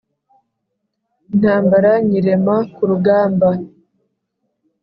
[1.33, 3.49] Intambara nyirema ku rugamba